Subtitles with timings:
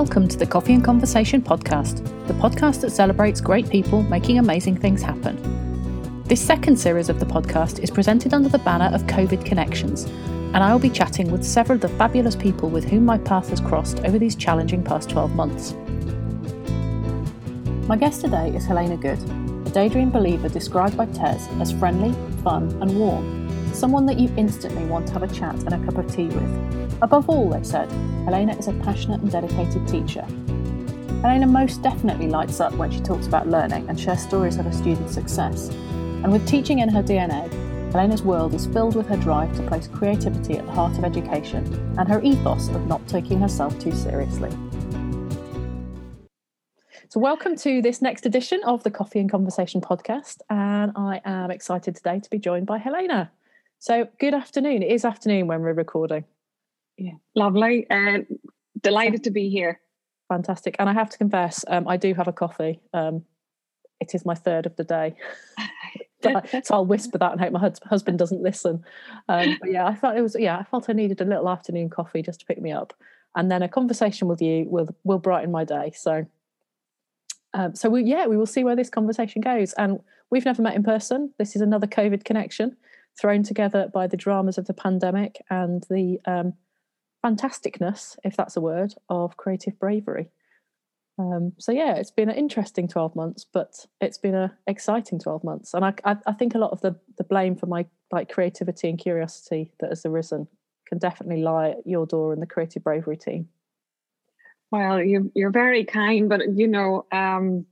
[0.00, 4.76] Welcome to the Coffee and Conversation podcast, the podcast that celebrates great people making amazing
[4.76, 6.22] things happen.
[6.24, 10.58] This second series of the podcast is presented under the banner of COVID Connections, and
[10.58, 13.58] I will be chatting with several of the fabulous people with whom my path has
[13.58, 15.72] crossed over these challenging past 12 months.
[17.88, 19.18] My guest today is Helena Good,
[19.66, 24.84] a daydream believer described by Tez as friendly, fun, and warm, someone that you instantly
[24.84, 26.85] want to have a chat and a cup of tea with.
[27.02, 27.90] Above all, they said,
[28.24, 30.22] Helena is a passionate and dedicated teacher.
[31.20, 34.72] Helena most definitely lights up when she talks about learning and shares stories of her
[34.72, 35.68] students' success.
[35.68, 37.52] And with teaching in her DNA,
[37.92, 41.64] Helena's world is filled with her drive to place creativity at the heart of education
[41.98, 44.50] and her ethos of not taking herself too seriously.
[47.08, 50.40] So, welcome to this next edition of the Coffee and Conversation podcast.
[50.48, 53.30] And I am excited today to be joined by Helena.
[53.78, 54.82] So, good afternoon.
[54.82, 56.24] It is afternoon when we're recording.
[56.96, 57.86] Yeah, lovely.
[57.90, 58.26] And
[58.80, 59.80] delighted to be here.
[60.28, 60.76] Fantastic.
[60.78, 62.80] And I have to confess, um, I do have a coffee.
[62.92, 63.24] Um,
[64.00, 65.14] it is my third of the day.
[66.22, 68.84] so I'll whisper that and hope my husband doesn't listen.
[69.28, 71.90] Um, but yeah, I felt it was, yeah, I felt I needed a little afternoon
[71.90, 72.92] coffee just to pick me up.
[73.34, 75.92] And then a conversation with you will, will brighten my day.
[75.94, 76.26] So,
[77.54, 79.72] um, so we, yeah, we will see where this conversation goes.
[79.74, 80.00] And
[80.30, 81.32] we've never met in person.
[81.38, 82.76] This is another COVID connection
[83.18, 86.54] thrown together by the dramas of the pandemic and the um,
[87.26, 90.28] fantasticness, if that's a word, of creative bravery.
[91.18, 95.42] Um, so yeah, it's been an interesting twelve months, but it's been an exciting twelve
[95.42, 98.30] months, and I, I, I, think a lot of the the blame for my like
[98.30, 100.46] creativity and curiosity that has arisen
[100.86, 103.48] can definitely lie at your door and the creative bravery team.
[104.70, 107.66] Well, you, you're very kind, but you know, um,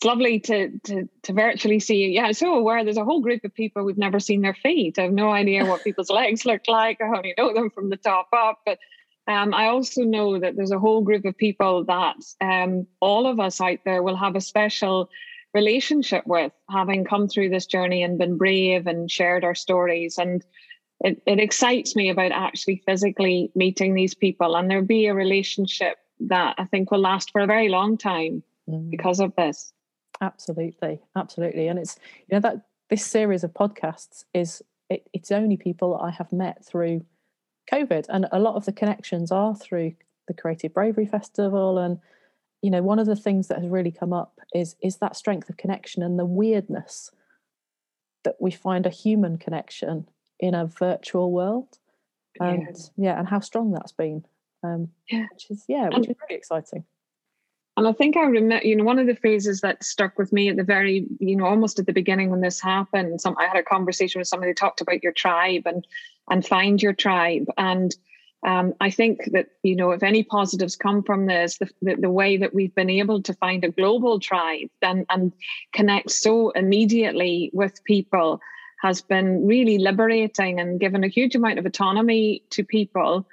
[0.00, 2.08] it's lovely to to to virtually see you.
[2.08, 4.98] Yeah, I'm so aware there's a whole group of people we've never seen their feet.
[4.98, 7.02] I have no idea what people's legs look like.
[7.02, 8.60] I only know them from the top up.
[8.64, 8.78] But
[9.28, 13.40] um, I also know that there's a whole group of people that um, all of
[13.40, 15.10] us out there will have a special
[15.52, 20.16] relationship with, having come through this journey and been brave and shared our stories.
[20.16, 20.42] And
[21.00, 25.98] it, it excites me about actually physically meeting these people, and there'll be a relationship
[26.20, 28.90] that I think will last for a very long time mm.
[28.90, 29.74] because of this.
[30.20, 31.98] Absolutely, absolutely, and it's
[32.28, 36.64] you know that this series of podcasts is it, it's only people I have met
[36.64, 37.04] through
[37.72, 39.94] COVID, and a lot of the connections are through
[40.28, 41.98] the Creative Bravery Festival, and
[42.60, 45.48] you know one of the things that has really come up is is that strength
[45.48, 47.10] of connection and the weirdness
[48.24, 50.06] that we find a human connection
[50.38, 51.78] in a virtual world,
[52.40, 52.62] and
[52.96, 54.26] yeah, yeah and how strong that's been,
[54.62, 56.84] um, yeah, which is yeah, which is really exciting.
[57.76, 60.48] And I think I remember, you know, one of the phrases that stuck with me
[60.48, 63.20] at the very, you know, almost at the beginning when this happened.
[63.20, 65.86] Some I had a conversation with somebody who talked about your tribe and
[66.28, 67.46] and find your tribe.
[67.56, 67.94] And
[68.46, 72.10] um, I think that you know, if any positives come from this, the, the, the
[72.10, 75.32] way that we've been able to find a global tribe and and
[75.72, 78.40] connect so immediately with people
[78.82, 83.26] has been really liberating and given a huge amount of autonomy to people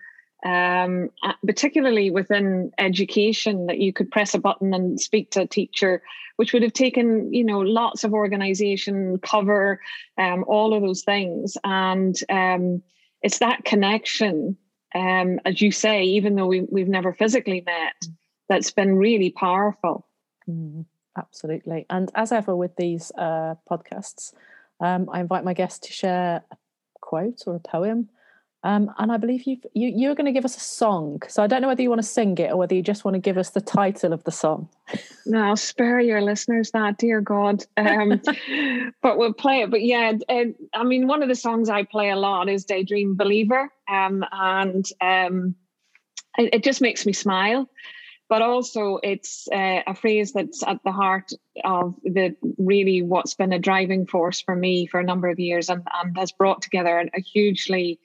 [0.45, 5.47] um, uh, particularly within education, that you could press a button and speak to a
[5.47, 6.01] teacher,
[6.35, 9.81] which would have taken, you know, lots of organization, cover,
[10.17, 11.57] um, all of those things.
[11.63, 12.83] And um,
[13.21, 14.57] it's that connection,
[14.93, 17.95] um, as you say, even though we, we've never physically met,
[18.47, 20.05] that's been really powerful.
[20.47, 20.85] Mm,
[21.17, 21.85] absolutely.
[21.89, 24.33] And as ever with these uh, podcasts,
[24.79, 26.55] um, I invite my guests to share a
[27.01, 28.09] quote or a poem
[28.67, 31.21] um, and I believe you you you're going to give us a song.
[31.29, 33.15] So I don't know whether you want to sing it or whether you just want
[33.15, 34.67] to give us the title of the song.
[35.25, 37.63] No, I'll spare your listeners that, dear God.
[37.77, 38.21] Um,
[39.01, 39.71] but we'll play it.
[39.71, 43.71] But yeah, I mean, one of the songs I play a lot is "Daydream Believer,"
[43.89, 45.55] um, and um,
[46.37, 47.69] it, it, just makes me smile.
[48.27, 51.31] But also, it's uh, a phrase that's at the heart
[51.63, 55.69] of the really what's been a driving force for me for a number of years,
[55.69, 58.01] and, and has brought together a hugely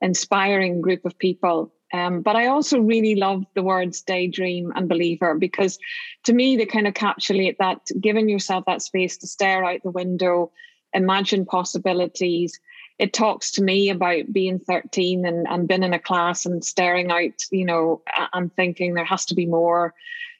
[0.00, 1.72] inspiring group of people.
[1.92, 5.78] Um, but I also really love the words daydream and believer because
[6.24, 9.90] to me, they kind of encapsulate that giving yourself that space to stare out the
[9.90, 10.50] window,
[10.92, 12.58] imagine possibilities.
[12.98, 17.10] It talks to me about being 13 and, and being in a class and staring
[17.10, 18.02] out, you know,
[18.32, 19.94] and thinking there has to be more,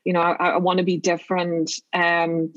[0.04, 1.70] you know, I, I want to be different.
[1.92, 2.52] Um,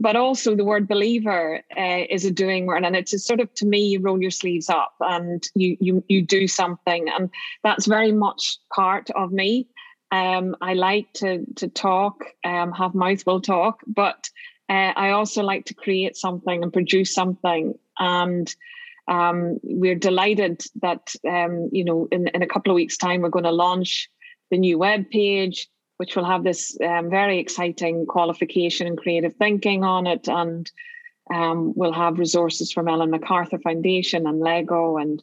[0.00, 3.66] but also the word believer uh, is a doing word and it's sort of to
[3.66, 7.30] me you roll your sleeves up and you you you do something and
[7.62, 9.68] that's very much part of me.
[10.12, 14.28] Um, i like to to talk um, have mouthful talk but
[14.68, 18.52] uh, i also like to create something and produce something and
[19.06, 23.28] um, we're delighted that um, you know in, in a couple of weeks time we're
[23.28, 24.10] going to launch
[24.50, 25.68] the new web page
[26.00, 30.28] which will have this um, very exciting qualification in creative thinking on it.
[30.28, 30.72] And
[31.30, 34.96] um, we'll have resources from Ellen MacArthur Foundation and Lego.
[34.96, 35.22] And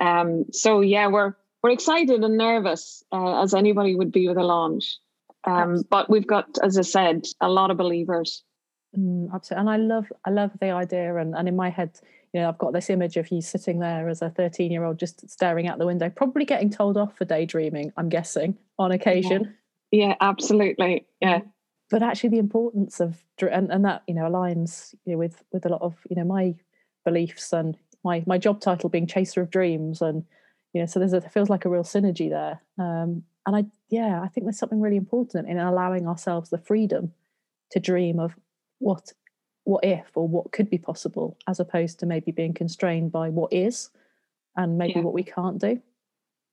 [0.00, 4.42] um, so, yeah, we're, we're excited and nervous uh, as anybody would be with a
[4.42, 4.96] launch.
[5.44, 8.42] Um, but we've got, as I said, a lot of believers.
[8.98, 9.60] Mm, absolutely.
[9.60, 11.14] And I love, I love the idea.
[11.16, 11.90] And, and in my head,
[12.32, 14.98] you know, I've got this image of you sitting there as a 13 year old,
[14.98, 19.42] just staring out the window, probably getting told off for daydreaming, I'm guessing, on occasion.
[19.42, 19.50] Yeah.
[19.90, 21.06] Yeah, absolutely.
[21.20, 21.40] Yeah.
[21.90, 25.66] But actually, the importance of and, and that you know aligns you know, with with
[25.66, 26.54] a lot of you know my
[27.04, 30.24] beliefs and my my job title being chaser of dreams and
[30.72, 33.64] you know so there's a it feels like a real synergy there um, and I
[33.88, 37.12] yeah I think there's something really important in allowing ourselves the freedom
[37.70, 38.34] to dream of
[38.78, 39.12] what
[39.64, 43.52] what if or what could be possible as opposed to maybe being constrained by what
[43.52, 43.90] is
[44.56, 45.02] and maybe yeah.
[45.02, 45.80] what we can't do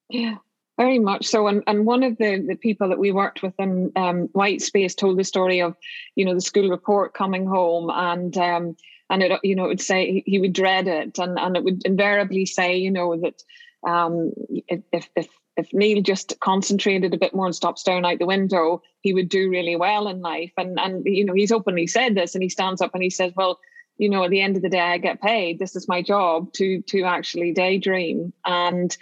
[0.09, 0.35] yeah
[0.83, 1.47] very much so.
[1.47, 4.95] And, and one of the, the people that we worked with in um, White Space
[4.95, 5.75] told the story of,
[6.15, 8.75] you know, the school report coming home and, um,
[9.09, 11.85] and it, you know, it would say he would dread it and, and it would
[11.85, 13.41] invariably say, you know, that
[13.87, 14.33] um,
[14.67, 18.81] if, if, if Neil just concentrated a bit more and stopped staring out the window,
[18.99, 20.51] he would do really well in life.
[20.57, 23.31] And, and, you know, he's openly said this and he stands up and he says,
[23.37, 23.59] well,
[23.97, 25.59] you know, at the end of the day, I get paid.
[25.59, 28.33] This is my job to, to actually daydream.
[28.43, 28.97] And,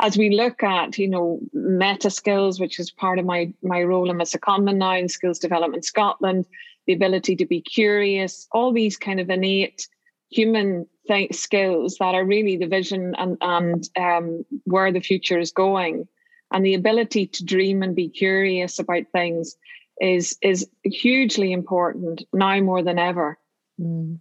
[0.00, 4.10] as we look at, you know, meta skills, which is part of my my role
[4.10, 6.46] in my secondment now in Skills Development Scotland,
[6.86, 9.88] the ability to be curious, all these kind of innate
[10.30, 15.50] human th- skills that are really the vision and and um, where the future is
[15.50, 16.06] going,
[16.52, 19.56] and the ability to dream and be curious about things
[20.00, 23.38] is is hugely important now more than ever.
[23.80, 24.18] Mm.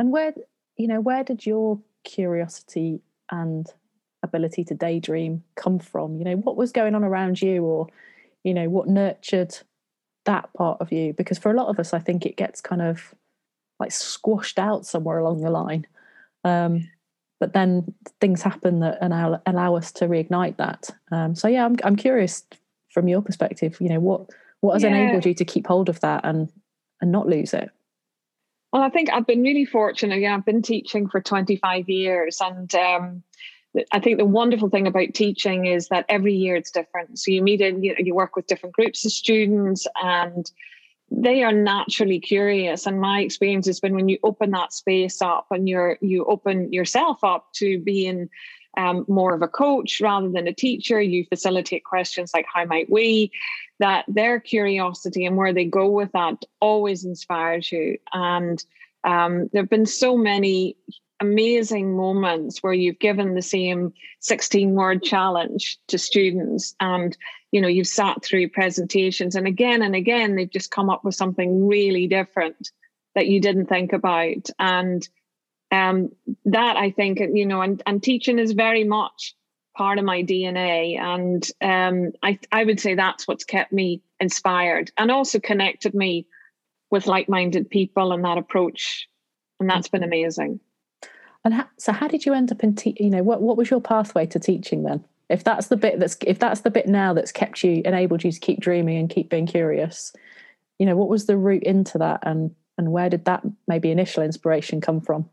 [0.00, 0.34] And where
[0.76, 3.68] you know where did your curiosity and
[4.22, 6.18] ability to daydream come from?
[6.18, 7.88] You know, what was going on around you, or,
[8.44, 9.58] you know, what nurtured
[10.24, 11.12] that part of you?
[11.12, 13.14] Because for a lot of us, I think it gets kind of
[13.80, 15.86] like squashed out somewhere along the line.
[16.44, 16.88] Um,
[17.40, 20.90] but then things happen that allow, allow us to reignite that.
[21.10, 22.44] Um, so yeah, I'm I'm curious
[22.90, 23.80] from your perspective.
[23.80, 24.30] You know, what
[24.60, 24.90] what has yeah.
[24.90, 26.48] enabled you to keep hold of that and
[27.00, 27.68] and not lose it?
[28.72, 30.20] Well, I think I've been really fortunate.
[30.20, 33.22] Yeah, I've been teaching for 25 years, and um,
[33.92, 37.18] I think the wonderful thing about teaching is that every year it's different.
[37.18, 40.50] So you meet in, you, you work with different groups of students and
[41.10, 42.86] they are naturally curious.
[42.86, 46.72] And my experience has been when you open that space up and you're you open
[46.72, 48.28] yourself up to being
[48.76, 52.90] um, more of a coach rather than a teacher, you facilitate questions like how might
[52.90, 53.30] we,
[53.80, 57.98] that their curiosity and where they go with that always inspires you.
[58.12, 58.64] And
[59.04, 60.76] um, there have been so many
[61.22, 67.16] amazing moments where you've given the same 16 word challenge to students and
[67.52, 71.14] you know you've sat through presentations and again and again they've just come up with
[71.14, 72.70] something really different
[73.14, 74.48] that you didn't think about.
[74.58, 75.08] And
[75.70, 76.10] um,
[76.44, 79.34] that i think you know and, and teaching is very much
[79.74, 84.90] part of my dna and um, I, I would say that's what's kept me inspired
[84.98, 86.26] and also connected me
[86.90, 89.08] with like-minded people and that approach.
[89.58, 90.60] And that's been amazing
[91.44, 92.74] and how, so, how did you end up in?
[92.74, 95.04] Te- you know, what what was your pathway to teaching then?
[95.28, 98.30] If that's the bit that's if that's the bit now that's kept you enabled you
[98.30, 100.12] to keep dreaming and keep being curious,
[100.78, 104.22] you know, what was the route into that, and and where did that maybe initial
[104.22, 105.28] inspiration come from?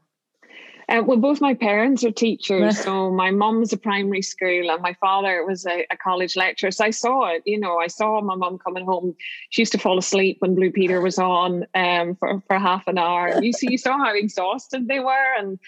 [0.89, 2.79] Uh, well, both my parents are teachers.
[2.83, 6.71] so my mum's a primary school and my father was a, a, college lecturer.
[6.71, 9.15] So I saw it, you know, I saw my mum coming home.
[9.51, 12.97] She used to fall asleep when Blue Peter was on um, for, for half an
[12.97, 13.39] hour.
[13.41, 15.33] You see, you saw how exhausted they were.
[15.37, 15.59] And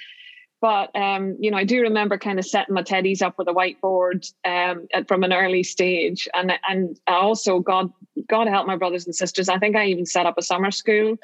[0.61, 3.53] but um, you know, I do remember kind of setting my teddies up with a
[3.53, 7.91] whiteboard um, from an early stage, and and also God
[8.27, 9.49] God help my brothers and sisters.
[9.49, 11.17] I think I even set up a summer school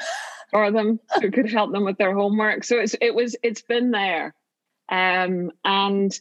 [0.49, 2.63] for them who could help them with their homework.
[2.63, 4.33] So it's it was it's been there,
[4.89, 6.19] um, and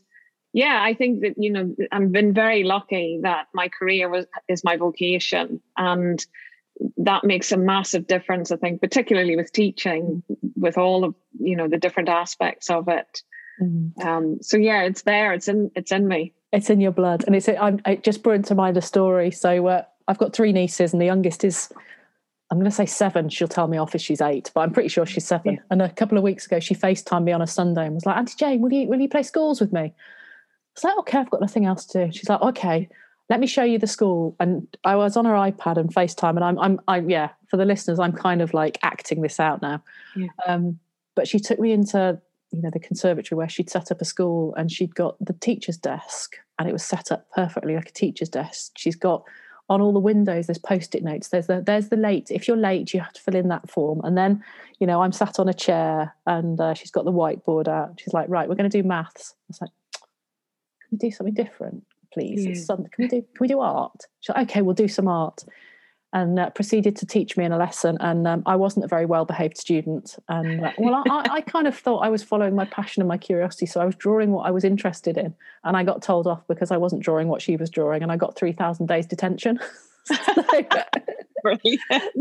[0.53, 4.63] yeah, I think that you know I've been very lucky that my career was is
[4.63, 6.25] my vocation, and
[6.99, 10.23] that makes a massive difference i think particularly with teaching
[10.57, 13.23] with all of you know the different aspects of it.
[13.63, 14.07] Mm-hmm.
[14.07, 15.33] um, so yeah it's there.
[15.33, 16.35] It's in it's in me.
[16.53, 17.25] It's in your blood.
[17.27, 19.31] And it's I'm, it just brought to mind a story.
[19.31, 21.73] So uh, i've got three nieces and the youngest is
[22.51, 23.29] i'm going to say seven.
[23.29, 25.55] She'll tell me off if she's eight but i'm pretty sure she's seven.
[25.55, 25.61] Yeah.
[25.71, 28.17] and a couple of weeks ago she facetimed me on a sunday and was like
[28.17, 29.81] auntie jane will you will you play scores with me?
[29.81, 29.93] I
[30.75, 32.13] was like okay i've got nothing else to do.
[32.13, 32.89] She's like okay
[33.29, 34.37] let me show you the school.
[34.39, 37.65] And I was on her iPad and FaceTime, and I'm, I'm, I'm, yeah, for the
[37.65, 39.83] listeners, I'm kind of like acting this out now.
[40.15, 40.29] Yeah.
[40.47, 40.79] Um,
[41.15, 42.21] but she took me into,
[42.53, 45.77] you know, the conservatory where she'd set up a school, and she'd got the teacher's
[45.77, 48.73] desk, and it was set up perfectly like a teacher's desk.
[48.77, 49.25] She's got
[49.69, 52.95] on all the windows there's post-it notes there's the there's the late if you're late
[52.95, 54.43] you have to fill in that form and then
[54.79, 58.15] you know i'm sat on a chair and uh, she's got the whiteboard out she's
[58.15, 61.83] like right we're going to do maths it's like can we do something different
[62.17, 62.55] please yeah.
[62.55, 65.45] some, can we do can we do art she's like, okay we'll do some art
[66.13, 67.99] and uh, proceeded to teach me in a lesson.
[68.01, 70.17] And um, I wasn't a very well behaved student.
[70.29, 73.19] And uh, well, I, I, kind of thought I was following my passion and my
[73.19, 73.67] curiosity.
[73.67, 75.35] So I was drawing what I was interested in.
[75.65, 78.03] And I got told off because I wasn't drawing what she was drawing.
[78.03, 79.59] And I got 3,000 days detention.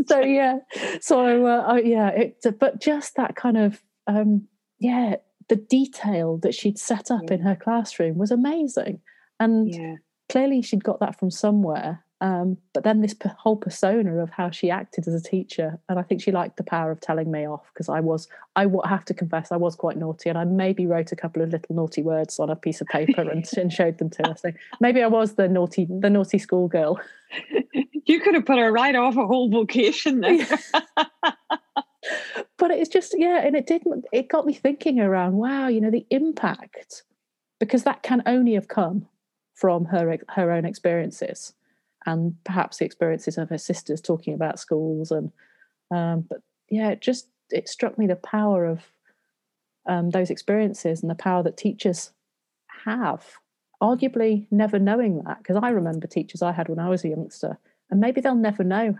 [0.06, 0.58] So yeah,
[1.00, 4.46] so uh, I, yeah, it, but just that kind of um,
[4.78, 5.16] yeah,
[5.48, 7.34] the detail that she'd set up yeah.
[7.34, 9.00] in her classroom was amazing,
[9.40, 9.96] and yeah.
[10.28, 12.02] clearly she'd got that from somewhere.
[12.22, 16.02] Um, but then this whole persona of how she acted as a teacher, and I
[16.02, 18.26] think she liked the power of telling me off because I was,
[18.56, 21.50] I have to confess, I was quite naughty, and I maybe wrote a couple of
[21.50, 24.34] little naughty words on a piece of paper and, and showed them to her.
[24.38, 27.00] So maybe I was the naughty, the naughty schoolgirl.
[28.08, 30.46] You could have put her right off a whole vocation there.
[32.56, 33.82] but it's just yeah, and it did.
[34.12, 35.34] It got me thinking around.
[35.34, 37.02] Wow, you know the impact
[37.58, 39.08] because that can only have come
[39.56, 41.54] from her her own experiences
[42.04, 45.32] and perhaps the experiences of her sisters talking about schools and
[45.90, 46.38] um, but
[46.70, 48.84] yeah it just it struck me the power of
[49.88, 52.12] um, those experiences and the power that teachers
[52.84, 53.24] have
[53.82, 57.58] arguably never knowing that because i remember teachers i had when i was a youngster
[57.90, 58.96] and maybe they'll never know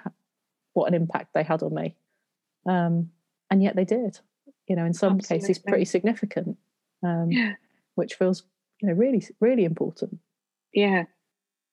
[0.75, 1.95] what an impact they had on me
[2.69, 3.11] um,
[3.51, 4.19] and yet they did
[4.69, 5.47] you know in some Absolutely.
[5.47, 6.57] cases pretty significant
[7.03, 7.55] um, yeah.
[7.95, 8.43] which feels
[8.81, 10.19] you know really really important
[10.77, 11.05] yeah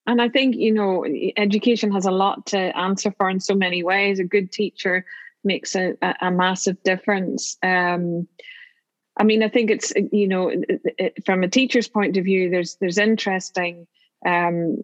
[0.05, 1.05] and I think, you know,
[1.37, 4.19] education has a lot to answer for in so many ways.
[4.19, 5.05] A good teacher
[5.43, 7.57] makes a, a massive difference.
[7.63, 8.27] Um,
[9.17, 12.49] I mean, I think it's, you know, it, it, from a teacher's point of view,
[12.49, 13.87] there's there's interesting,
[14.25, 14.83] um,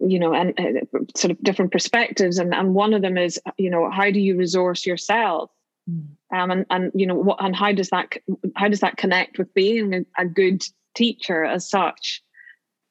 [0.00, 2.38] you know, and uh, sort of different perspectives.
[2.38, 5.50] And, and one of them is, you know, how do you resource yourself?
[5.88, 6.06] Mm.
[6.34, 8.14] Um, and, and, you know, what, and how does that,
[8.56, 10.64] how does that connect with being a, a good
[10.96, 12.20] teacher as such?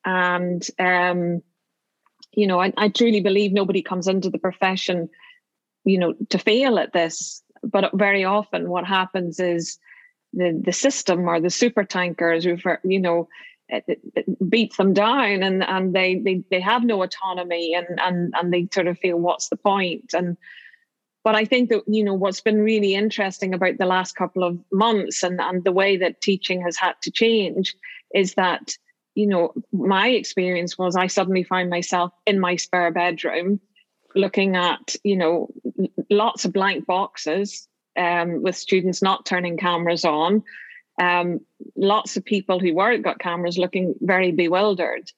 [0.06, 1.42] And, um,
[2.34, 5.10] you know, I, I truly believe nobody comes into the profession,
[5.84, 7.44] you know, to fail at this.
[7.64, 9.78] But very often what happens is
[10.34, 13.28] the, the system or the super tankers, you know,
[13.70, 17.04] eh, eh, eh, it, it beats them down and, and they, they, they have no
[17.04, 20.14] autonomy and, and, and they sort of feel, what's the point?
[20.14, 20.38] And,
[21.24, 24.58] but I think that, you know, what's been really interesting about the last couple of
[24.72, 27.76] months and, and the way that teaching has had to change
[28.14, 28.76] is that
[29.16, 33.60] you know, my experience was I suddenly found myself in my spare bedroom
[34.16, 35.50] looking at, you know,
[36.10, 40.44] lots of blank boxes um, with students not turning cameras on.
[41.02, 41.40] Um,
[41.76, 45.10] lots of people who weren't got cameras looking very bewildered.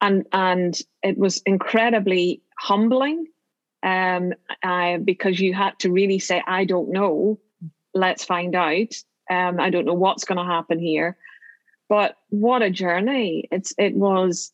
[0.00, 3.26] And, and it was incredibly humbling
[3.82, 7.38] um, uh, because you had to really say, I don't know,
[7.94, 8.94] let's find out.
[9.30, 11.16] Um, I don't know what's going to happen here.
[11.88, 13.48] But what a journey!
[13.50, 14.52] It's it was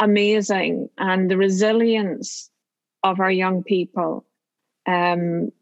[0.00, 2.50] amazing, and the resilience
[3.02, 4.26] of our young people
[4.86, 5.52] um,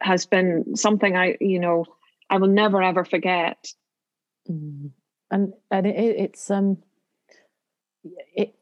[0.00, 1.84] has been something I you know
[2.28, 3.72] I will never ever forget.
[4.50, 4.90] Mm.
[5.30, 6.78] And and it, it's um
[8.34, 8.54] it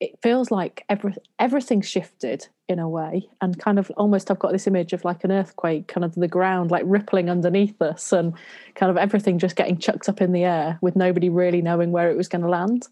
[0.00, 4.52] it feels like every everything shifted in a way and kind of almost i've got
[4.52, 8.34] this image of like an earthquake kind of the ground like rippling underneath us and
[8.74, 12.10] kind of everything just getting chucked up in the air with nobody really knowing where
[12.10, 12.86] it was going to land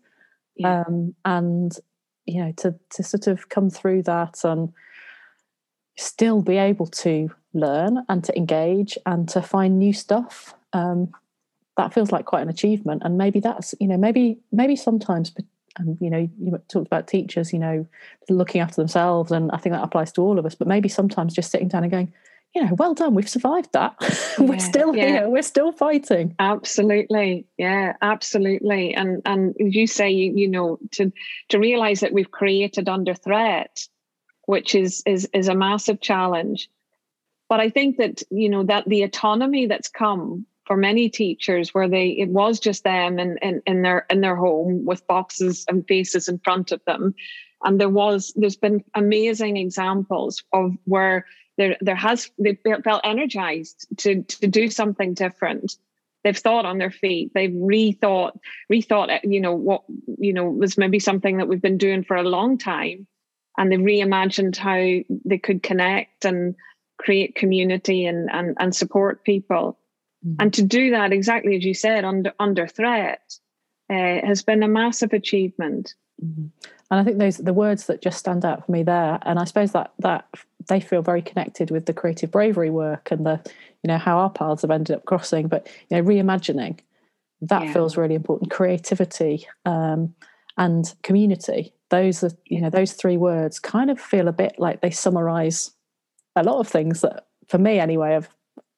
[0.57, 0.83] yeah.
[0.87, 1.79] um, and
[2.25, 4.73] you know to to sort of come through that and
[5.97, 11.11] still be able to learn and to engage and to find new stuff um,
[11.77, 15.33] that feels like quite an achievement and maybe that's you know maybe maybe sometimes
[15.79, 17.87] and you know you talked about teachers you know
[18.29, 21.35] looking after themselves and i think that applies to all of us but maybe sometimes
[21.35, 22.13] just sitting down and going
[22.57, 23.95] you know well done we've survived that.
[24.39, 25.07] Yeah, we're still yeah.
[25.07, 26.35] here we're still fighting.
[26.39, 27.47] Absolutely.
[27.57, 28.95] Yeah absolutely.
[28.95, 31.13] And and you say you, you know to
[31.51, 33.87] to realize that we've created under threat
[34.47, 36.69] which is is is a massive challenge.
[37.49, 41.89] But i think that you know that the autonomy that's come for many teachers where
[41.89, 45.87] they it was just them in, in, in their in their home with boxes and
[45.87, 47.15] faces in front of them.
[47.63, 51.25] And there was there's been amazing examples of where
[51.57, 55.77] there there has they felt energized to to do something different.
[56.25, 57.31] They've thought on their feet.
[57.33, 58.33] They've rethought
[58.71, 59.85] rethought it, you know what
[60.19, 63.07] you know was maybe something that we've been doing for a long time.
[63.59, 66.57] And they reimagined how they could connect and
[66.99, 69.79] create community and and, and support people
[70.27, 70.41] Mm-hmm.
[70.41, 73.21] And to do that, exactly as you said, under under threat,
[73.91, 75.95] uh, has been a massive achievement.
[76.25, 76.47] Mm-hmm.
[76.91, 79.45] and I think those the words that just stand out for me there, and I
[79.45, 80.27] suppose that that
[80.69, 83.41] they feel very connected with the creative bravery work and the
[83.83, 85.49] you know how our paths have ended up crossing.
[85.49, 86.79] But you know, reimagining
[87.43, 87.73] that yeah.
[87.73, 88.51] feels really important.
[88.51, 90.15] Creativity um,
[90.57, 91.75] and community.
[91.91, 95.71] Those are you know those three words kind of feel a bit like they summarize
[96.35, 98.29] a lot of things that for me anyway I've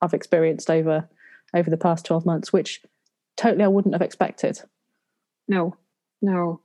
[0.01, 1.07] I've experienced over
[1.53, 2.81] over the past twelve months, which
[3.37, 4.61] totally I wouldn't have expected.
[5.47, 5.75] No,
[6.21, 6.61] no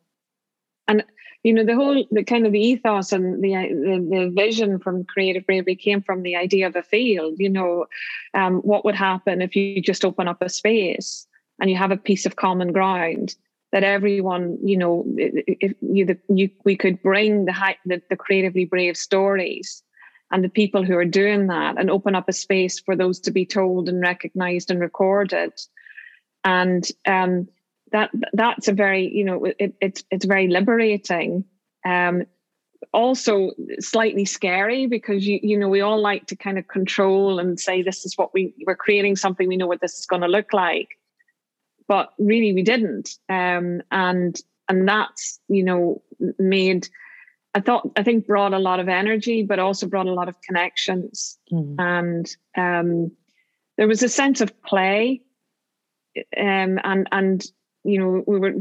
[0.88, 1.04] and
[1.42, 5.04] you know the whole the kind of the ethos and the the, the vision from
[5.04, 7.86] creative bravery came from the idea of a field you know
[8.34, 11.26] um, what would happen if you just open up a space
[11.60, 13.34] and you have a piece of common ground
[13.72, 18.16] that everyone you know if you, the, you we could bring the, high, the the
[18.16, 19.82] creatively brave stories
[20.34, 23.30] and the people who are doing that and open up a space for those to
[23.30, 25.52] be told and recognized and recorded.
[26.42, 27.48] And um,
[27.92, 31.44] that that's a very you know it, it's it's very liberating.
[31.86, 32.24] Um
[32.92, 37.60] also slightly scary because you you know we all like to kind of control and
[37.60, 39.46] say this is what we we're creating something.
[39.46, 40.98] We know what this is going to look like.
[41.86, 43.10] But really we didn't.
[43.28, 44.36] Um and
[44.68, 46.02] and that's you know
[46.40, 46.88] made
[47.54, 50.40] i thought i think brought a lot of energy but also brought a lot of
[50.42, 51.74] connections mm.
[51.78, 53.10] and um
[53.76, 55.20] there was a sense of play
[56.36, 57.44] um and and
[57.84, 58.54] you know, we were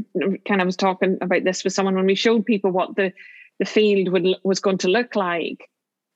[0.45, 3.13] kind of was talking about this with someone when we showed people what the
[3.59, 5.69] the field would was going to look like,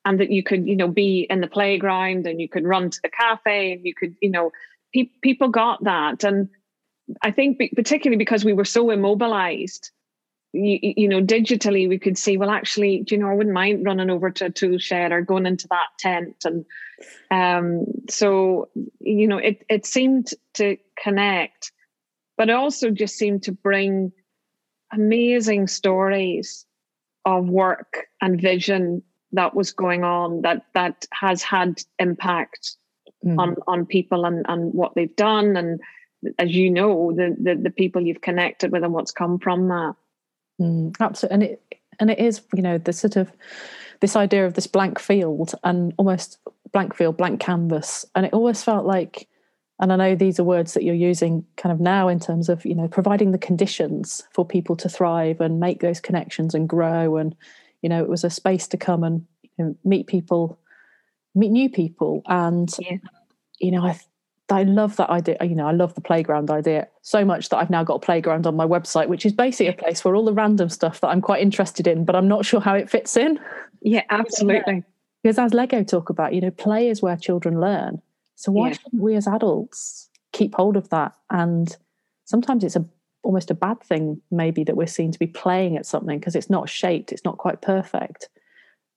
[0.05, 2.99] and that you could, you know, be in the playground and you could run to
[3.01, 4.51] the cafe and you could, you know,
[4.93, 6.49] pe- people got that, and
[7.21, 9.91] I think particularly because we were so immobilized,
[10.53, 13.85] you, you know, digitally we could see, well, actually, do you know, I wouldn't mind
[13.85, 16.65] running over to a tool shed or going into that tent, and
[17.31, 21.71] um, so you know, it it seemed to connect
[22.37, 24.11] but it also just seemed to bring
[24.93, 26.65] amazing stories
[27.25, 29.01] of work and vision
[29.33, 32.77] that was going on that that has had impact
[33.25, 33.37] mm.
[33.37, 35.81] on on people and and what they've done and
[36.39, 39.93] as you know the the, the people you've connected with and what's come from that
[40.59, 43.31] mm, absolutely and it and it is you know the sort of
[43.99, 46.37] this idea of this blank field and almost
[46.71, 49.27] blank field blank canvas and it always felt like
[49.79, 52.65] and i know these are words that you're using kind of now in terms of
[52.65, 57.17] you know providing the conditions for people to thrive and make those connections and grow
[57.17, 57.35] and
[57.81, 59.25] you know it was a space to come and
[59.57, 60.59] you know, meet people
[61.35, 62.97] meet new people and yeah.
[63.59, 63.99] you know i
[64.49, 65.37] I love that idea.
[65.41, 68.47] You know, I love the playground idea so much that I've now got a playground
[68.47, 71.21] on my website, which is basically a place where all the random stuff that I'm
[71.21, 73.39] quite interested in, but I'm not sure how it fits in.
[73.81, 74.83] Yeah, uh, absolutely.
[75.21, 78.01] Because as Lego talk about, you know, play is where children learn.
[78.35, 78.73] So why yeah.
[78.75, 81.13] shouldn't we as adults keep hold of that?
[81.29, 81.75] And
[82.25, 82.85] sometimes it's a
[83.23, 86.49] almost a bad thing maybe that we're seen to be playing at something because it's
[86.49, 88.29] not shaped, it's not quite perfect.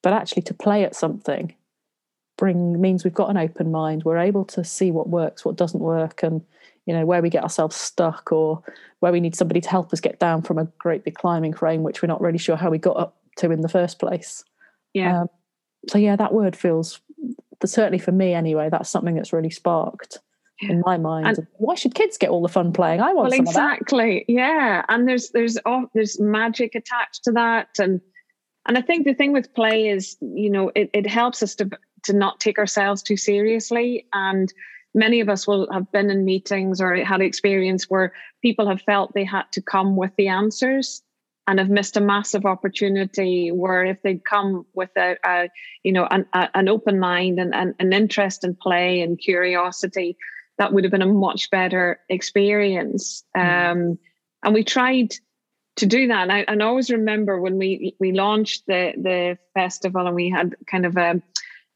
[0.02, 1.54] But actually to play at something
[2.40, 4.03] bring means we've got an open mind.
[4.03, 6.42] We're able to see what works, what doesn't work, and
[6.87, 8.62] you know where we get ourselves stuck or
[9.00, 11.83] where we need somebody to help us get down from a great big climbing frame,
[11.83, 14.42] which we're not really sure how we got up to in the first place.
[14.94, 15.20] Yeah.
[15.20, 15.29] Um,
[15.88, 17.00] so yeah, that word feels
[17.64, 20.18] certainly for me anyway, that's something that's really sparked
[20.61, 21.26] in my mind.
[21.26, 23.00] And, Why should kids get all the fun playing?
[23.00, 24.24] I want well, exactly.
[24.29, 28.00] Yeah, and there's there's oh, there's magic attached to that, and
[28.66, 31.70] and I think the thing with play is you know it, it helps us to
[32.04, 34.06] to not take ourselves too seriously.
[34.12, 34.52] And
[34.94, 39.12] many of us will have been in meetings or had experience where people have felt
[39.14, 41.02] they had to come with the answers
[41.46, 45.48] and have missed a massive opportunity where if they'd come with a, a
[45.82, 50.16] you know an, a, an open mind and, and an interest in play and curiosity
[50.58, 53.24] that would have been a much better experience.
[53.36, 53.72] Mm.
[53.72, 53.98] um,
[54.42, 55.14] and we tried
[55.76, 56.22] to do that.
[56.22, 60.30] And I, and I always remember when we we launched the the festival and we
[60.30, 61.20] had kind of a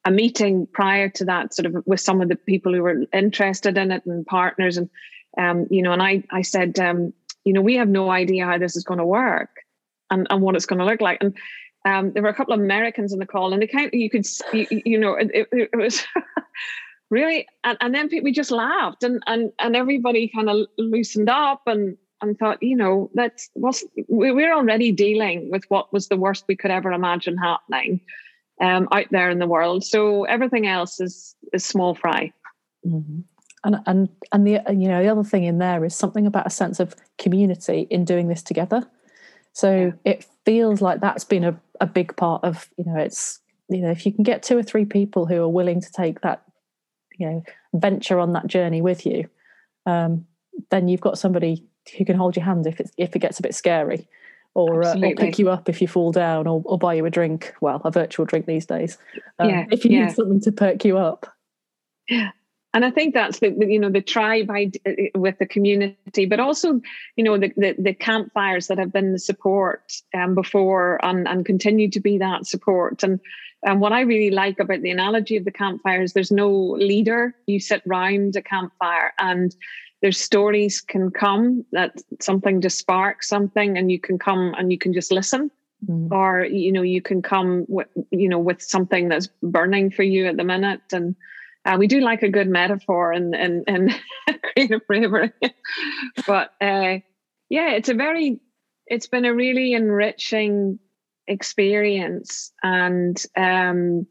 [0.05, 3.79] a meeting prior to that sort of with some of the people who were interested
[3.79, 4.91] in it and partners and
[5.39, 7.13] um, you know and I I said um,
[7.45, 9.65] you know we have no idea how this is going to work
[10.11, 11.19] and, and what it's going to look like.
[11.21, 11.37] And
[11.85, 14.09] um, there were a couple of Americans in the call, and they kind of, you
[14.09, 16.05] could, you, you know, it, it, it was
[17.11, 21.63] really, and, and then we just laughed, and and and everybody kind of loosened up
[21.67, 26.45] and and thought, you know, that's was we're already dealing with what was the worst
[26.49, 28.01] we could ever imagine happening
[28.61, 29.85] um, out there in the world.
[29.85, 32.33] So everything else is is small fry.
[32.87, 33.21] Mm-hmm.
[33.65, 36.51] And and and the you know the other thing in there is something about a
[36.51, 38.87] sense of community in doing this together.
[39.55, 43.81] So it feels like that's been a, a big part of, you know, it's, you
[43.81, 46.43] know, if you can get two or three people who are willing to take that,
[47.17, 49.29] you know, venture on that journey with you,
[49.87, 50.27] um,
[50.71, 51.65] then you've got somebody
[51.97, 54.09] who can hold your hand if it's if it gets a bit scary.
[54.55, 57.11] Or, uh, or pick you up if you fall down or, or buy you a
[57.11, 58.99] drink well a virtual drink these days
[59.39, 60.07] um, yeah, if you yeah.
[60.07, 61.27] need something to perk you up
[62.09, 62.31] yeah
[62.75, 66.81] and I think that's the, you know the tribe uh, with the community, but also
[67.17, 71.47] you know the, the, the campfires that have been the support um, before and and
[71.47, 73.05] continue to be that support.
[73.05, 73.21] And
[73.63, 77.35] and what I really like about the analogy of the campfires, there's no leader.
[77.47, 79.55] You sit round a campfire and
[80.05, 84.77] there's stories can come that something just sparks something, and you can come and you
[84.77, 85.51] can just listen.
[85.87, 86.13] Mm.
[86.13, 90.27] Or you know you can come with you know with something that's burning for you
[90.27, 91.17] at the minute, and
[91.65, 93.99] uh, we do like a good metaphor and and and
[94.43, 95.33] creative bravery,
[96.27, 96.99] but uh,
[97.49, 98.41] yeah, it's a very,
[98.87, 100.81] it's been a really enriching
[101.27, 104.07] experience, and um,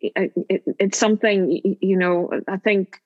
[0.00, 2.30] it, it, it's something you know.
[2.46, 3.00] I think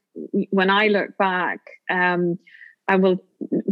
[0.50, 2.38] when I look back, um,
[2.88, 3.22] I will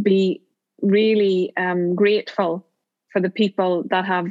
[0.01, 0.41] be
[0.81, 2.65] really um, grateful
[3.11, 4.27] for the people that have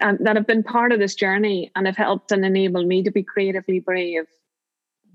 [0.00, 3.10] um, that have been part of this journey and have helped and enabled me to
[3.10, 4.26] be creatively brave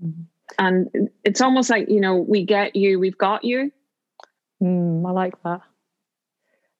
[0.02, 0.22] Mm-hmm.
[0.58, 3.72] And it's almost like, you know, we get you, we've got you.
[4.62, 5.60] Mm, I like that.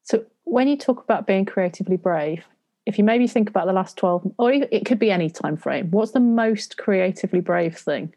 [0.03, 2.45] So when you talk about being creatively brave,
[2.87, 5.91] if you maybe think about the last 12 or it could be any time frame,
[5.91, 8.15] what's the most creatively brave thing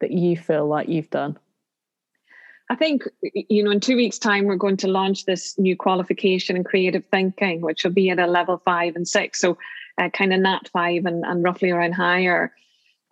[0.00, 1.38] that you feel like you've done?
[2.68, 6.56] I think, you know, in two weeks' time, we're going to launch this new qualification
[6.56, 9.40] in creative thinking, which will be at a level five and six.
[9.40, 9.58] So,
[9.98, 12.52] uh, kind of nat five and, and roughly around higher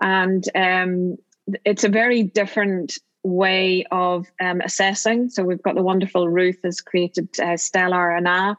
[0.00, 1.16] and um,
[1.64, 5.28] it's a very different way of um, assessing.
[5.30, 8.58] So we've got the wonderful Ruth has created uh, Stellar and app.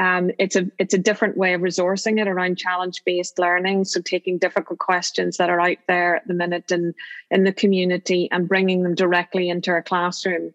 [0.00, 3.84] Um, it's a it's a different way of resourcing it around challenge based learning.
[3.84, 6.94] So taking difficult questions that are out there at the minute in
[7.30, 10.54] in the community and bringing them directly into our classroom.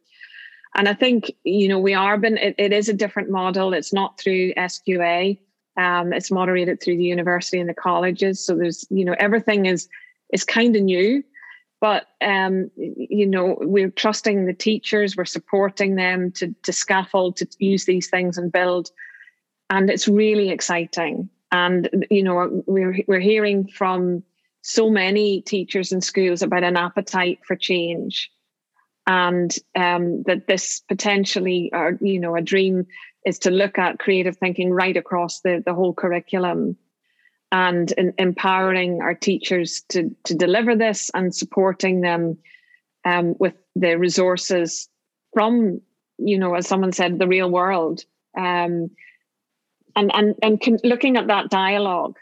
[0.73, 3.75] And I think you know we are been it, it is a different model.
[3.75, 5.37] It's not through SQA.
[5.77, 8.43] Um, it's moderated through the university and the colleges.
[8.43, 9.87] So there's you know everything is
[10.33, 11.23] is kind of new
[11.81, 17.47] but um, you know we're trusting the teachers we're supporting them to, to scaffold to
[17.59, 18.89] use these things and build
[19.69, 24.23] and it's really exciting and you know we're, we're hearing from
[24.61, 28.31] so many teachers in schools about an appetite for change
[29.07, 32.85] and um, that this potentially or you know a dream
[33.25, 36.77] is to look at creative thinking right across the, the whole curriculum
[37.51, 42.37] and in, empowering our teachers to, to deliver this and supporting them
[43.05, 44.89] um, with the resources
[45.33, 45.81] from,
[46.17, 48.03] you know, as someone said, the real world.
[48.37, 48.89] Um,
[49.95, 52.17] and and, and looking at that dialogue,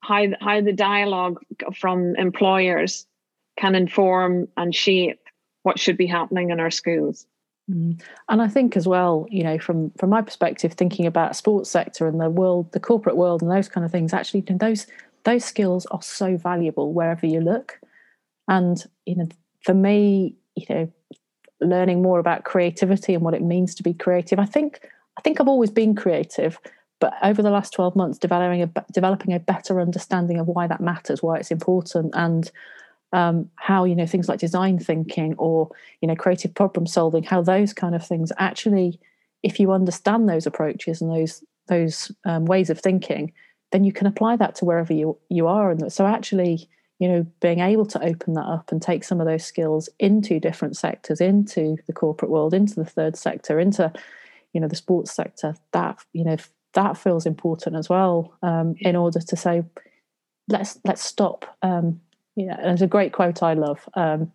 [0.00, 1.40] how, how the dialogue
[1.74, 3.06] from employers
[3.58, 5.20] can inform and shape
[5.62, 7.26] what should be happening in our schools.
[7.70, 8.00] Mm.
[8.28, 12.06] And I think as well, you know, from from my perspective, thinking about sports sector
[12.06, 14.86] and the world, the corporate world, and those kind of things, actually, those
[15.24, 17.80] those skills are so valuable wherever you look.
[18.46, 19.28] And you know,
[19.64, 20.92] for me, you know,
[21.60, 24.88] learning more about creativity and what it means to be creative, I think
[25.18, 26.60] I think I've always been creative,
[27.06, 30.80] but over the last twelve months, developing a developing a better understanding of why that
[30.80, 32.50] matters, why it's important, and
[33.12, 37.42] um, how you know things like design thinking or you know creative problem solving how
[37.42, 38.98] those kind of things actually
[39.44, 43.32] if you understand those approaches and those those um, ways of thinking
[43.70, 45.70] then you can apply that to wherever you you are.
[45.70, 49.28] And so actually you know being able to open that up and take some of
[49.28, 53.92] those skills into different sectors into the corporate world into the third sector into
[54.52, 56.36] you know the sports sector that you know
[56.76, 59.64] that feels important as well um, in order to say
[60.48, 62.00] let's let's stop um,
[62.36, 63.88] yeah, there's a great quote I love.
[63.94, 64.30] Um,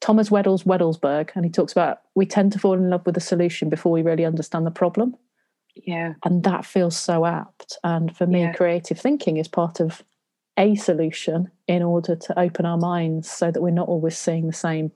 [0.00, 3.20] Thomas Wedell's Wedellsborg, and he talks about we tend to fall in love with the
[3.20, 5.16] solution before we really understand the problem.
[5.74, 6.14] Yeah.
[6.24, 7.78] And that feels so apt.
[7.82, 8.52] And for me, yeah.
[8.52, 10.02] creative thinking is part of
[10.58, 14.52] a solution in order to open our minds so that we're not always seeing the
[14.52, 14.92] same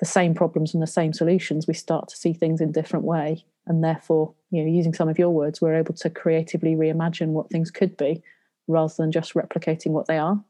[0.00, 1.66] the same problems and the same solutions.
[1.66, 3.44] We start to see things in a different way.
[3.66, 7.48] And therefore, you know, using some of your words, we're able to creatively reimagine what
[7.48, 8.22] things could be
[8.66, 10.42] rather than just replicating what they are.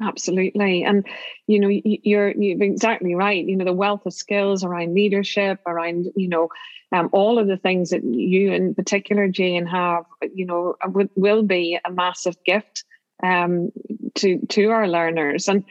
[0.00, 0.84] Absolutely.
[0.84, 1.06] And,
[1.46, 3.44] you know, you're, you're exactly right.
[3.44, 6.48] You know, the wealth of skills around leadership, around, you know,
[6.92, 11.42] um, all of the things that you in particular, Jane, have, you know, w- will
[11.42, 12.84] be a massive gift
[13.22, 13.72] um,
[14.14, 15.48] to, to our learners.
[15.48, 15.64] And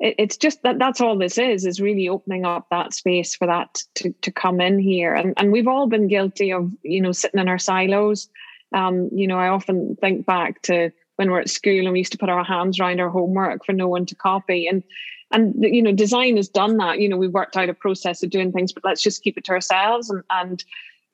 [0.00, 3.46] it, it's just that that's all this is, is really opening up that space for
[3.46, 5.14] that to, to come in here.
[5.14, 8.28] And, and we've all been guilty of, you know, sitting in our silos.
[8.74, 12.12] Um, you know, I often think back to, when we're at school and we used
[12.12, 14.66] to put our hands around our homework for no one to copy.
[14.66, 14.82] And
[15.30, 16.98] and you know design has done that.
[16.98, 19.44] You know we worked out a process of doing things but let's just keep it
[19.44, 20.08] to ourselves.
[20.08, 20.64] And and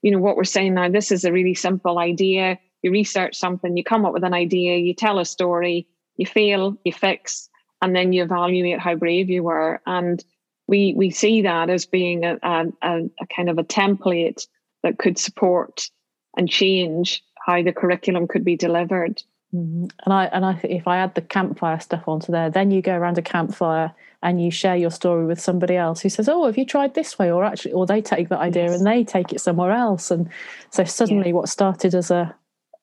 [0.02, 2.56] you know what we're saying now this is a really simple idea.
[2.82, 6.76] You research something you come up with an idea you tell a story you fail
[6.84, 7.50] you fix
[7.86, 10.24] and then you evaluate how brave you were and
[10.66, 14.48] we we see that as being a, a, a kind of a template
[14.82, 15.88] that could support
[16.36, 19.22] and change how the curriculum could be delivered
[19.54, 19.84] mm-hmm.
[20.04, 22.82] and i and i think if i add the campfire stuff onto there then you
[22.82, 26.46] go around a campfire and you share your story with somebody else who says, "Oh,
[26.46, 28.78] have you tried this way?" or actually, or they take that idea yes.
[28.78, 30.28] and they take it somewhere else, and
[30.70, 31.34] so suddenly, yeah.
[31.34, 32.34] what started as a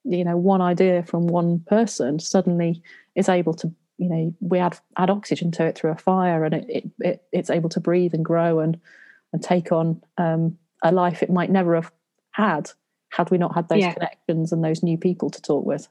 [0.03, 2.81] you know one idea from one person suddenly
[3.15, 6.53] is able to you know we add add oxygen to it through a fire, and
[6.53, 8.79] it, it, it it's able to breathe and grow and
[9.31, 11.91] and take on um, a life it might never have
[12.31, 12.69] had
[13.09, 13.93] had we not had those yeah.
[13.93, 15.87] connections and those new people to talk with.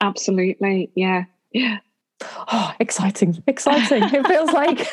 [0.00, 1.78] Absolutely, yeah, yeah.
[2.22, 3.42] Oh exciting.
[3.46, 4.02] Exciting.
[4.02, 4.88] It feels like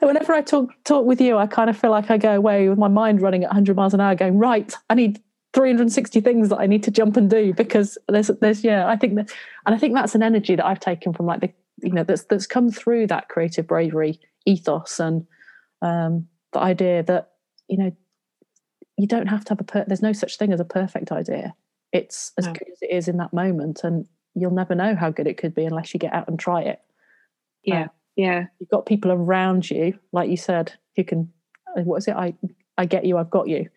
[0.00, 2.78] whenever i talk talk with you i kind of feel like i go away with
[2.78, 5.20] my mind running at 100 miles an hour going right i need
[5.54, 9.14] 360 things that i need to jump and do because there's there's yeah i think
[9.14, 9.30] that
[9.66, 11.50] and i think that's an energy that i've taken from like the
[11.82, 15.26] you know that's that's come through that creative bravery ethos and
[15.82, 17.32] um the idea that
[17.68, 17.94] you know
[18.96, 21.54] you don't have to have a per- there's no such thing as a perfect idea
[21.92, 22.52] it's as no.
[22.52, 25.54] good as it is in that moment and you'll never know how good it could
[25.54, 26.80] be unless you get out and try it.
[27.62, 28.46] Yeah, um, yeah.
[28.58, 31.32] You've got people around you, like you said, who can.
[31.76, 32.16] Uh, what is it?
[32.16, 32.34] I
[32.76, 33.18] I get you.
[33.18, 33.68] I've got you.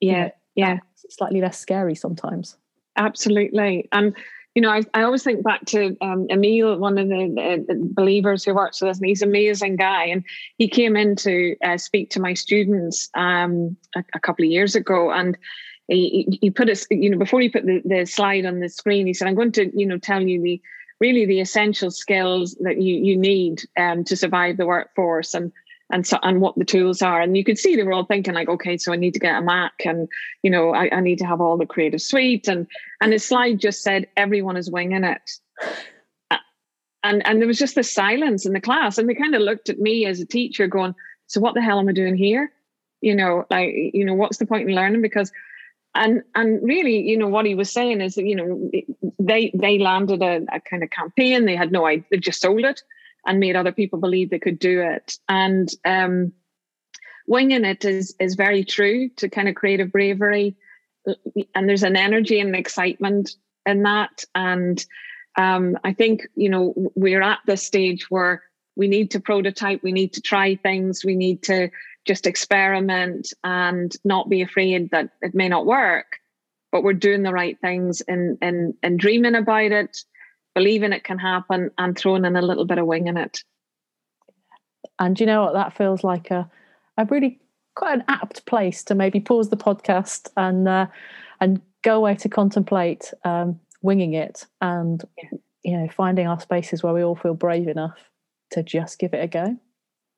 [0.00, 0.78] Yeah, you know, yeah.
[1.08, 2.56] Slightly less scary sometimes.
[2.96, 4.14] Absolutely, and
[4.54, 8.42] you know, I, I always think back to um, Emil, one of the, the, believers
[8.42, 10.06] who works with us, and he's an amazing guy.
[10.06, 10.24] And
[10.56, 14.74] he came in to uh, speak to my students um, a, a, couple of years
[14.74, 15.38] ago, and
[15.86, 19.06] he, he put it, you know, before he put the, the slide on the screen,
[19.06, 20.60] he said, I'm going to, you know, tell you the
[21.00, 25.52] really the essential skills that you, you need um, to survive the workforce and
[25.90, 27.20] and so and what the tools are.
[27.20, 29.38] And you could see they were all thinking like, okay, so I need to get
[29.38, 30.08] a Mac and
[30.42, 32.48] you know, I, I need to have all the creative suite.
[32.48, 32.66] And
[33.00, 35.30] and his slide just said everyone is winging it.
[36.30, 36.36] Uh,
[37.02, 38.98] and and there was just this silence in the class.
[38.98, 40.94] And they kind of looked at me as a teacher going,
[41.26, 42.52] So what the hell am I doing here?
[43.00, 45.02] You know, like, you know, what's the point in learning?
[45.02, 45.30] Because
[45.94, 48.70] and and really you know what he was saying is that you know
[49.18, 52.64] they they landed a, a kind of campaign they had no idea they just sold
[52.64, 52.82] it
[53.26, 55.18] and made other people believe they could do it.
[55.28, 56.32] And um,
[57.26, 60.56] winging it is is very true to kind of creative bravery.
[61.54, 63.30] And there's an energy and excitement
[63.66, 64.24] in that.
[64.34, 64.84] And
[65.38, 68.42] um, i think you know we're at this stage where
[68.76, 71.70] we need to prototype we need to try things we need to
[72.04, 76.18] just experiment and not be afraid that it may not work
[76.72, 80.04] but we're doing the right things and and and dreaming about it
[80.58, 83.44] believing it can happen and throwing in a little bit of wing in it
[84.98, 86.50] and you know what that feels like a
[86.96, 87.38] a really
[87.76, 90.86] quite an apt place to maybe pause the podcast and uh,
[91.40, 95.04] and go away to contemplate um, winging it and
[95.62, 98.10] you know finding our spaces where we all feel brave enough
[98.50, 99.56] to just give it a go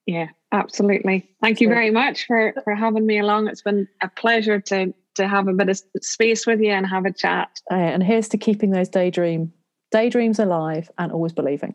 [0.07, 1.29] yeah, absolutely.
[1.41, 3.47] Thank you very much for for having me along.
[3.47, 7.05] It's been a pleasure to to have a bit of space with you and have
[7.05, 7.61] a chat.
[7.71, 9.53] Uh, and here's to keeping those daydream
[9.91, 11.75] daydreams alive and always believing.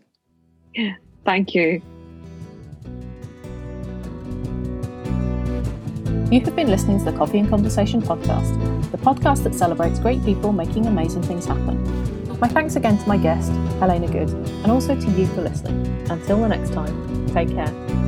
[0.73, 0.93] Yeah,
[1.25, 1.81] thank you.
[6.31, 10.23] You have been listening to the Coffee and Conversation podcast, the podcast that celebrates great
[10.25, 11.81] people making amazing things happen.
[12.39, 15.85] My thanks again to my guest, Helena Good, and also to you for listening.
[16.09, 18.04] Until the next time, take care.